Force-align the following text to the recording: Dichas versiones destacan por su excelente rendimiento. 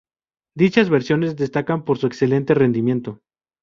Dichas 0.55 0.89
versiones 0.89 1.35
destacan 1.35 1.85
por 1.85 1.99
su 1.99 2.07
excelente 2.07 2.55
rendimiento. 2.55 3.21